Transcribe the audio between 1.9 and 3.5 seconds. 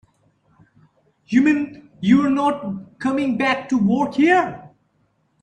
you're not coming